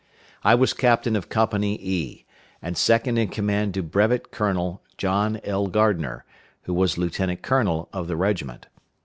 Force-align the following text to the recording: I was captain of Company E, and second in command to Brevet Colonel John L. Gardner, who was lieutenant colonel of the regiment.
I 0.43 0.55
was 0.55 0.73
captain 0.73 1.15
of 1.15 1.29
Company 1.29 1.75
E, 1.79 2.25
and 2.59 2.75
second 2.75 3.19
in 3.19 3.27
command 3.27 3.75
to 3.75 3.83
Brevet 3.83 4.31
Colonel 4.31 4.81
John 4.97 5.39
L. 5.43 5.67
Gardner, 5.67 6.25
who 6.63 6.73
was 6.73 6.97
lieutenant 6.97 7.43
colonel 7.43 7.87
of 7.93 8.07
the 8.07 8.17
regiment. 8.17 8.65